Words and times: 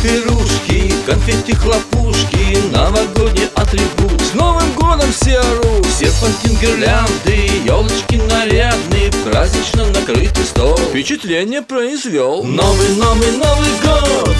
Салюты, 0.00 1.54
хлопушки, 1.54 2.56
новогодний 2.72 3.48
атрибут. 3.54 4.20
С 4.20 4.34
Новым 4.34 4.72
годом 4.72 5.10
все 5.12 5.38
орут 5.38 5.86
Серпантин, 5.86 6.56
гирлянды, 6.60 7.50
елочки 7.64 8.16
нарядные 8.16 9.10
Празднично 9.24 9.86
накрытый 9.86 10.44
стол. 10.44 10.76
Впечатление 10.76 11.62
произвел. 11.62 12.42
Новый, 12.44 12.88
новый, 12.96 13.32
Новый 13.32 13.70
год 13.82 14.36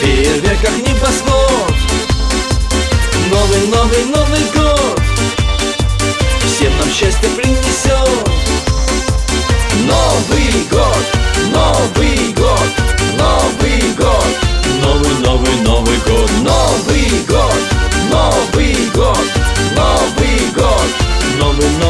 Фейерверк 0.00 0.60
как 0.60 0.76
небосвод. 0.78 1.74
Новый, 3.30 3.66
новый, 3.68 4.04
Новый 4.06 4.40
год 4.54 4.63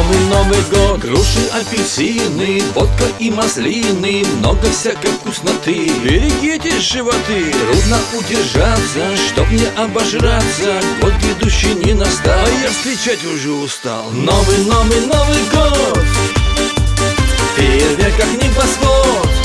Новый, 0.05 0.21
новый, 0.27 0.61
год. 0.71 1.01
Груши, 1.01 1.49
апельсины, 1.53 2.63
водка 2.75 3.05
и 3.19 3.31
маслины. 3.31 4.23
Много 4.39 4.71
всякой 4.71 5.11
вкусноты. 5.13 5.89
Берегите 6.05 6.79
животы. 6.81 7.53
Трудно 7.53 7.99
удержаться, 8.19 9.17
чтоб 9.29 9.51
не 9.51 9.67
обожраться. 9.77 10.81
Год 11.01 11.13
грядущий 11.15 11.75
не 11.75 11.95
настал. 11.95 12.35
А 12.35 12.63
я 12.63 12.71
встречать 12.71 13.25
уже 13.25 13.51
устал. 13.51 14.11
Новый, 14.11 14.59
новый, 14.67 15.01
Новый 15.07 15.43
год. 15.51 16.05
Фейерверк 17.57 18.17
как 18.17 18.33
небосвод 18.43 19.44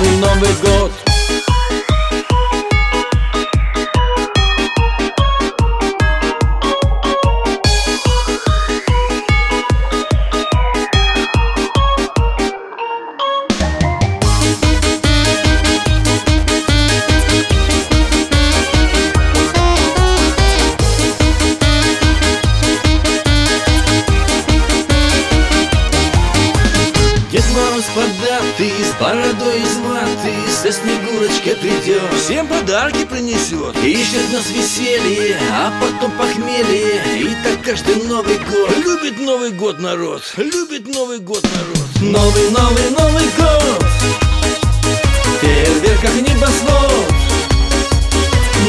Новый, 0.00 0.16
новый, 0.16 0.54
год. 0.62 0.92
Дед 27.30 27.44
Мороз 27.54 27.84
податый, 28.40 28.72
с 28.84 29.00
бородой 29.00 29.60
из 29.60 29.76
ваты 29.78 30.34
Со 30.50 30.72
Снегурочкой 30.72 31.56
придет, 31.56 32.02
всем 32.18 32.46
подарки 32.46 33.04
принесет 33.04 33.76
Ищет 33.82 34.32
нас 34.32 34.50
веселье, 34.50 35.36
а 35.52 35.72
потом 35.80 36.12
похмелье. 36.12 37.02
И 37.18 37.36
так 37.42 37.62
каждый 37.62 37.96
Новый 38.04 38.38
год. 38.38 38.76
Любит 38.78 39.18
Новый 39.20 39.50
год 39.50 39.78
народ, 39.80 40.22
любит 40.36 40.86
Новый 40.86 41.18
год 41.18 41.42
народ. 41.42 42.12
Новый, 42.12 42.50
Новый, 42.50 42.90
Новый 42.90 43.24
год. 43.36 43.84
Фейерверк 45.40 46.00
как 46.00 46.14
небосвод. 46.14 47.12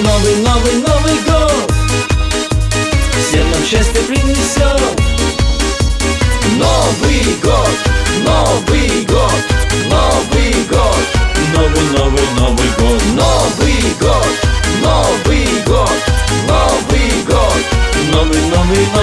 Новый, 0.04 0.36
Новый, 0.38 0.74
Новый 0.76 1.16
год. 1.28 1.74
Всем 3.30 3.50
нам 3.52 3.64
счастье 3.66 4.02
принесет 4.08 5.02
Новый 6.58 7.36
год, 7.42 7.70
Новый 8.26 9.06
год, 9.06 9.51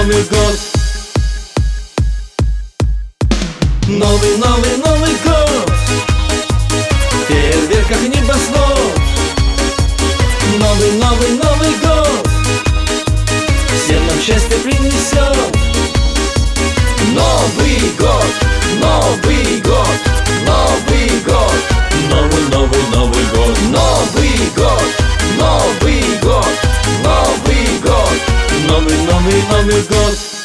новый, 0.09 0.25
год. 0.25 0.59
Новый, 3.89 4.37
новый, 4.39 4.77
Новый 4.79 5.15
год. 5.25 5.73
Фейерверк 7.29 7.89
как 7.89 8.01
небосвод 8.01 8.93
Новый, 10.59 10.93
новый, 10.93 11.31
Новый 11.33 11.75
год. 11.83 12.29
Всем 13.85 14.07
нам 14.07 14.19
счастье 14.21 14.57
принесет. 14.59 15.37
Новый 17.13 17.81
год, 17.99 18.33
Новый 18.81 19.61
год, 19.61 19.99
Новый 20.47 21.09
год. 21.27 21.53
Новый, 22.11 22.43
новый, 22.51 22.83
Новый 22.93 23.25
год. 23.35 23.59
Новый 23.71 24.39
год, 24.57 24.68
Новый 29.39 29.83
год, 29.83 30.38